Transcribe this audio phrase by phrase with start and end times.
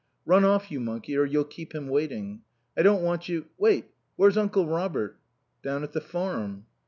[0.25, 2.41] "Run off, you monkey, or you'll keep him waiting.
[2.75, 3.45] I don't want you...
[3.59, 3.91] Wait...
[4.15, 5.19] Where's Uncle Robert?"
[5.61, 6.65] "Down at the farm."